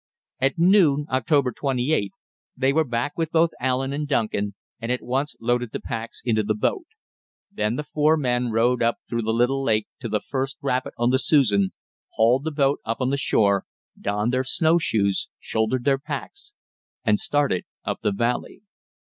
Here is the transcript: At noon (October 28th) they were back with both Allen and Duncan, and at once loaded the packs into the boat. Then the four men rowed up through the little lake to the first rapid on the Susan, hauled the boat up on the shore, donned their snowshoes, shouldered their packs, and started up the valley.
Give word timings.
At 0.39 0.57
noon 0.57 1.05
(October 1.11 1.51
28th) 1.51 2.09
they 2.57 2.73
were 2.73 2.83
back 2.83 3.15
with 3.19 3.29
both 3.29 3.51
Allen 3.59 3.93
and 3.93 4.07
Duncan, 4.07 4.55
and 4.79 4.91
at 4.91 5.03
once 5.03 5.35
loaded 5.39 5.73
the 5.73 5.79
packs 5.79 6.23
into 6.25 6.41
the 6.41 6.55
boat. 6.55 6.87
Then 7.51 7.75
the 7.75 7.83
four 7.83 8.17
men 8.17 8.49
rowed 8.49 8.81
up 8.81 8.97
through 9.07 9.21
the 9.21 9.29
little 9.31 9.61
lake 9.63 9.85
to 9.99 10.09
the 10.09 10.19
first 10.19 10.57
rapid 10.63 10.93
on 10.97 11.11
the 11.11 11.19
Susan, 11.19 11.69
hauled 12.13 12.45
the 12.45 12.51
boat 12.51 12.79
up 12.83 12.99
on 12.99 13.11
the 13.11 13.15
shore, 13.17 13.65
donned 13.95 14.33
their 14.33 14.43
snowshoes, 14.43 15.29
shouldered 15.37 15.83
their 15.85 15.99
packs, 15.99 16.51
and 17.03 17.19
started 17.19 17.65
up 17.85 17.99
the 18.01 18.11
valley. 18.11 18.63